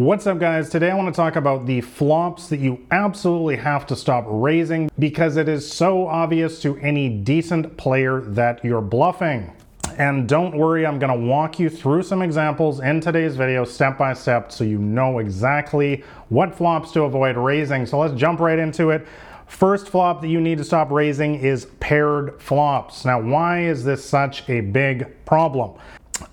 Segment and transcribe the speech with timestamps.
[0.00, 0.70] What's up guys?
[0.70, 4.90] Today I want to talk about the flops that you absolutely have to stop raising
[4.98, 9.54] because it is so obvious to any decent player that you're bluffing.
[9.98, 13.98] And don't worry, I'm going to walk you through some examples in today's video step
[13.98, 17.84] by step so you know exactly what flops to avoid raising.
[17.84, 19.06] So let's jump right into it.
[19.48, 23.04] First flop that you need to stop raising is paired flops.
[23.04, 25.72] Now, why is this such a big problem?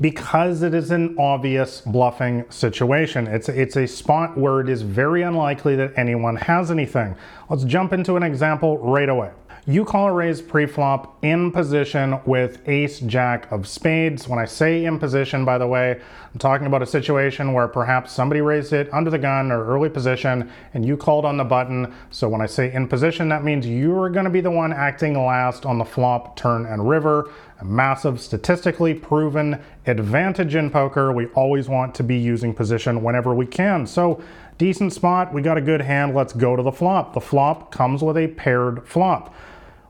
[0.00, 3.26] Because it is an obvious bluffing situation.
[3.26, 7.16] It's, it's a spot where it is very unlikely that anyone has anything.
[7.48, 9.30] Let's jump into an example right away.
[9.66, 14.28] You call a raise pre-flop in position with ace jack of spades.
[14.28, 15.98] When I say in position, by the way,
[16.32, 19.88] I'm talking about a situation where perhaps somebody raised it under the gun or early
[19.88, 21.94] position and you called on the button.
[22.10, 25.64] So when I say in position, that means you're gonna be the one acting last
[25.64, 27.30] on the flop, turn, and river.
[27.60, 31.10] A massive statistically proven advantage in poker.
[31.10, 33.86] We always want to be using position whenever we can.
[33.86, 34.22] So
[34.58, 37.14] decent spot, we got a good hand, let's go to the flop.
[37.14, 39.34] The flop comes with a paired flop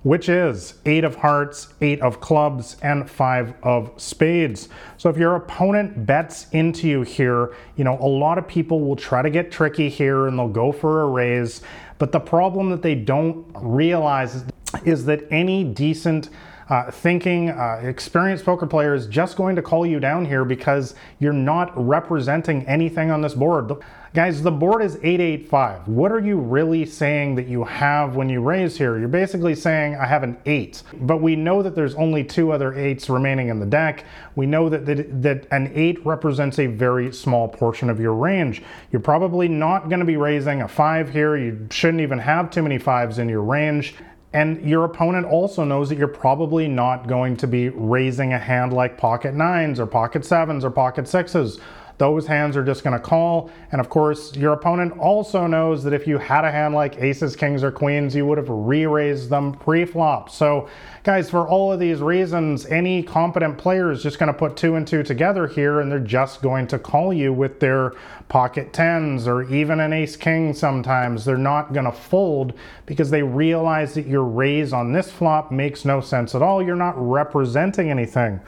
[0.05, 4.69] which is eight of hearts, eight of clubs, and five of spades.
[4.97, 8.97] So if your opponent bets into you here, you know, a lot of people will
[8.97, 11.63] try to get tricky here and they'll go for a raise.
[11.99, 14.45] But the problem that they don't realize
[14.85, 16.29] is that any decent
[16.69, 20.95] uh, thinking, uh, experienced poker player is just going to call you down here because
[21.19, 23.73] you're not representing anything on this board.
[24.15, 25.89] Guys, the board is 885.
[25.89, 28.97] What are you really saying that you have when you raise here?
[28.97, 32.71] You're basically saying I have an 8, but we know that there's only two other
[32.71, 34.05] 8s remaining in the deck.
[34.37, 38.63] We know that, that, that an 8 represents a very small portion of your range.
[38.93, 41.37] You're probably not going to be raising a 5 here.
[41.37, 43.97] You shouldn't even have too many 5s in your range.
[44.33, 48.73] And your opponent also knows that you're probably not going to be raising a hand
[48.73, 51.59] like pocket nines or pocket sevens or pocket sixes
[51.99, 53.51] those hands are just going to call.
[53.71, 57.37] And of course, your opponent also knows that if you had a hand like aces,
[57.37, 60.31] kings, or queens, you would have re-raised them pre-flop.
[60.31, 60.69] So
[61.05, 64.75] guys, for all of these reasons, any competent player is just going to put two
[64.75, 67.93] and two together here and they're just going to call you with their
[68.29, 71.25] pocket tens or even an ace king sometimes.
[71.25, 72.55] They're not going to fold
[72.87, 76.63] because they realize that your raise on this flop makes no sense at all.
[76.63, 78.41] You're not representing anything.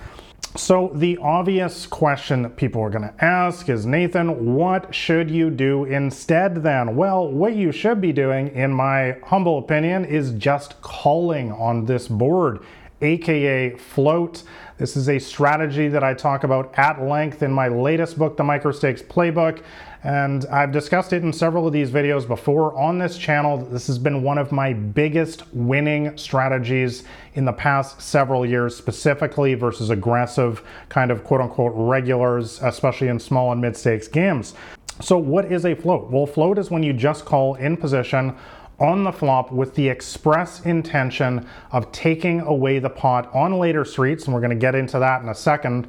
[0.56, 5.50] So the obvious question that people are going to ask is, Nathan, what should you
[5.50, 6.97] do instead then?
[6.97, 12.09] Well, what you should be doing, in my humble opinion, is just calling on this
[12.09, 12.61] board,
[13.06, 14.43] aka float.
[14.78, 18.44] This is a strategy that I talk about at length in my latest book, The
[18.44, 19.62] Microstakes Playbook.
[20.05, 23.56] And I've discussed it in several of these videos before on this channel.
[23.56, 29.55] This has been one of my biggest winning strategies in the past several years, specifically
[29.55, 34.55] versus aggressive kind of quote unquote regulars, especially in small and mid stakes games.
[35.00, 36.11] So, what is a float?
[36.11, 38.37] Well, float is when you just call in position
[38.79, 44.25] on the flop with the express intention of taking away the pot on later streets,
[44.25, 45.87] and we're going to get into that in a second.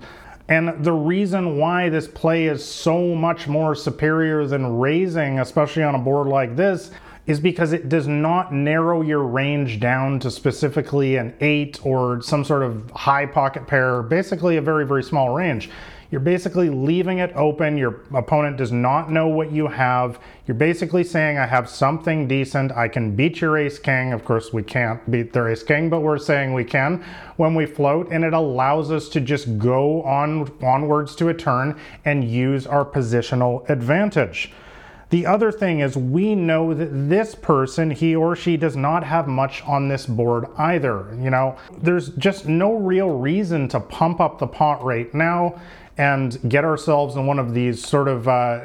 [0.50, 5.96] And the reason why this play is so much more superior than raising, especially on
[5.96, 6.92] a board like this,
[7.26, 12.46] is because it does not narrow your range down to specifically an 8 or some
[12.46, 15.70] sort of high pocket pair, basically a very, very small range.
[16.10, 17.78] You're basically leaving it open.
[17.78, 20.20] Your opponent does not know what you have.
[20.46, 22.72] You're basically saying, I have something decent.
[22.72, 24.14] I can beat your ace king.
[24.14, 27.04] Of course, we can't beat their ace king, but we're saying we can
[27.36, 31.78] when we float, and it allows us to just go on onwards to a turn
[32.06, 34.54] and use our positional advantage.
[35.10, 39.28] The other thing is we know that this person, he or she does not have
[39.28, 41.18] much on this board either.
[41.22, 45.60] You know, there's just no real reason to pump up the pot rate now
[45.98, 48.60] and get ourselves in one of these sort of uh,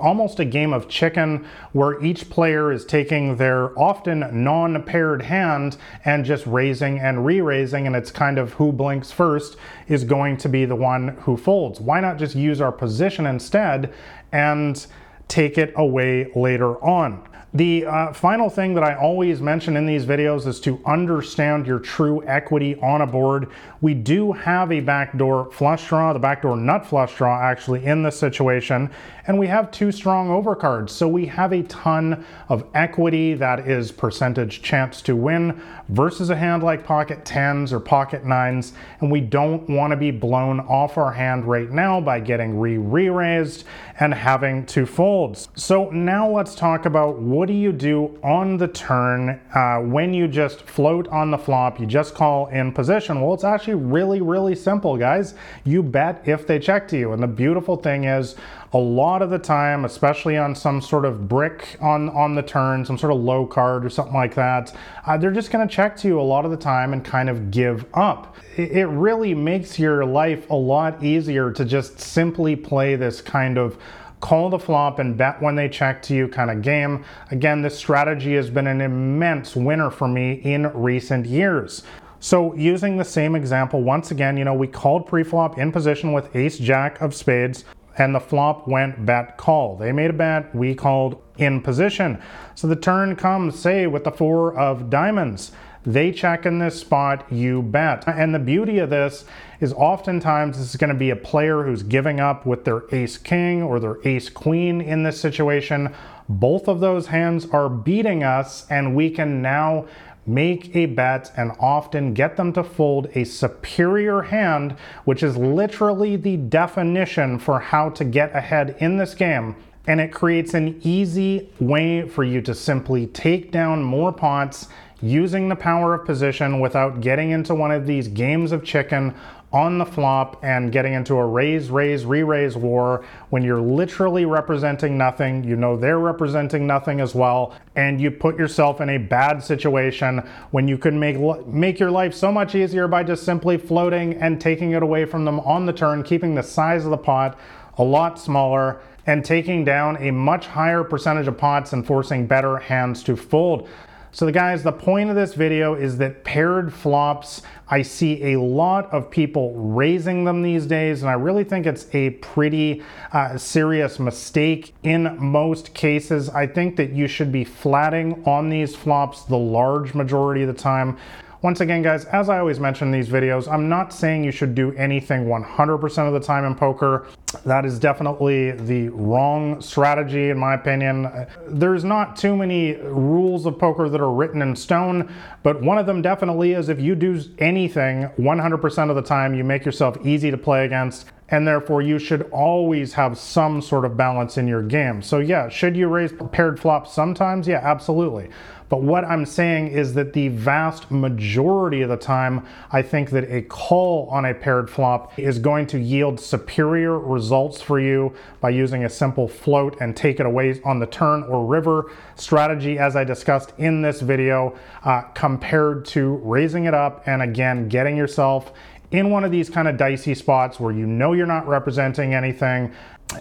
[0.00, 5.76] almost a game of chicken where each player is taking their often non paired hand
[6.04, 9.56] and just raising and re raising, and it's kind of who blinks first
[9.88, 11.80] is going to be the one who folds.
[11.80, 13.92] Why not just use our position instead
[14.32, 14.86] and
[15.28, 17.26] take it away later on.
[17.54, 21.80] The uh, final thing that I always mention in these videos is to understand your
[21.80, 23.50] true equity on a board.
[23.82, 28.18] We do have a backdoor flush draw, the backdoor nut flush draw actually in this
[28.18, 28.90] situation,
[29.26, 30.90] and we have two strong overcards.
[30.90, 35.60] So we have a ton of equity that is percentage chance to win
[35.90, 40.10] versus a hand like pocket tens or pocket nines, and we don't want to be
[40.10, 43.64] blown off our hand right now by getting re-re-raised
[44.00, 45.50] and having to folds.
[45.54, 50.14] So now let's talk about what what do you do on the turn uh, when
[50.14, 51.80] you just float on the flop?
[51.80, 53.20] You just call in position.
[53.20, 55.34] Well, it's actually really, really simple, guys.
[55.64, 57.14] You bet if they check to you.
[57.14, 58.36] And the beautiful thing is,
[58.74, 62.84] a lot of the time, especially on some sort of brick on, on the turn,
[62.84, 64.72] some sort of low card or something like that,
[65.04, 67.28] uh, they're just going to check to you a lot of the time and kind
[67.28, 68.36] of give up.
[68.56, 73.78] It really makes your life a lot easier to just simply play this kind of
[74.22, 77.04] call the flop and bet when they check to you kind of game.
[77.30, 81.82] Again, this strategy has been an immense winner for me in recent years.
[82.20, 86.34] So using the same example, once again, you know, we called pre-flop in position with
[86.36, 87.64] ace jack of spades
[87.98, 89.76] and the flop went bet call.
[89.76, 92.22] They made a bet, we called in position.
[92.54, 95.50] So the turn comes, say, with the four of diamonds.
[95.84, 98.06] They check in this spot, you bet.
[98.06, 99.24] And the beauty of this
[99.60, 103.18] is oftentimes this is going to be a player who's giving up with their ace
[103.18, 105.92] king or their ace queen in this situation.
[106.28, 109.86] Both of those hands are beating us, and we can now
[110.24, 116.14] make a bet and often get them to fold a superior hand, which is literally
[116.14, 119.56] the definition for how to get ahead in this game.
[119.84, 124.68] And it creates an easy way for you to simply take down more pots
[125.02, 129.14] using the power of position without getting into one of these games of chicken
[129.52, 134.96] on the flop and getting into a raise, raise, re-raise war when you're literally representing
[134.96, 135.44] nothing.
[135.44, 140.18] You know they're representing nothing as well, and you put yourself in a bad situation
[140.52, 144.40] when you can make make your life so much easier by just simply floating and
[144.40, 147.38] taking it away from them on the turn, keeping the size of the pot
[147.78, 152.56] a lot smaller and taking down a much higher percentage of pots and forcing better
[152.56, 153.68] hands to fold.
[154.14, 158.40] So the guys, the point of this video is that paired flops, I see a
[158.40, 162.82] lot of people raising them these days, and I really think it's a pretty
[163.14, 166.28] uh, serious mistake in most cases.
[166.28, 170.62] I think that you should be flatting on these flops the large majority of the
[170.62, 170.98] time.
[171.42, 174.54] Once again, guys, as I always mention in these videos, I'm not saying you should
[174.54, 177.08] do anything 100% of the time in poker.
[177.44, 181.10] That is definitely the wrong strategy, in my opinion.
[181.48, 185.12] There's not too many rules of poker that are written in stone,
[185.42, 189.42] but one of them definitely is if you do anything 100% of the time, you
[189.42, 193.96] make yourself easy to play against and therefore you should always have some sort of
[193.96, 195.02] balance in your game.
[195.02, 197.48] So yeah, should you raise paired flops sometimes?
[197.48, 198.28] Yeah, absolutely.
[198.68, 203.30] But what I'm saying is that the vast majority of the time, I think that
[203.30, 208.48] a call on a paired flop is going to yield superior results for you by
[208.48, 212.96] using a simple float and take it away on the turn or river strategy, as
[212.96, 218.52] I discussed in this video, uh, compared to raising it up and again, getting yourself
[218.92, 222.72] in one of these kind of dicey spots where you know you're not representing anything,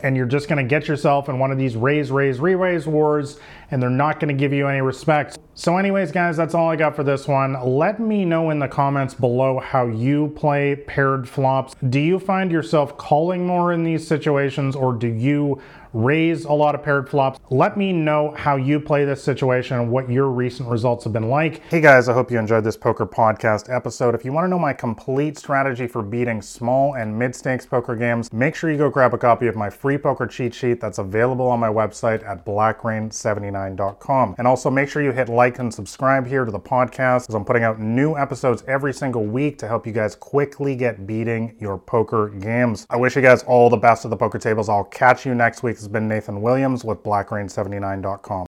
[0.04, 3.40] and you're just going to get yourself in one of these raise, raise, re-raise wars,
[3.72, 5.38] and they're not going to give you any respect.
[5.54, 7.54] So anyways, guys, that's all I got for this one.
[7.62, 11.76] Let me know in the comments below how you play paired flops.
[11.90, 15.62] Do you find yourself calling more in these situations, or do you
[15.94, 17.40] raise a lot of paired flops.
[17.50, 21.30] Let me know how you play this situation and what your recent results have been
[21.30, 21.62] like.
[21.68, 24.16] Hey guys, I hope you enjoyed this poker podcast episode.
[24.16, 27.96] If you want to know my complete strategy for beating small and mid stakes poker
[27.96, 30.98] games, make sure you go grab a copy of my free poker cheat sheet that's
[30.98, 34.36] available on my website at blackrain79.com.
[34.38, 37.46] And also make sure you hit like and subscribe here to the podcast as I'm
[37.46, 41.78] putting out new episodes every single week to help you guys quickly get beating your
[41.78, 42.88] poker games.
[42.90, 44.70] I wish you guys all the best at the poker tables.
[44.70, 48.48] I'll catch you next week has been Nathan Williams with BlackRain79.com.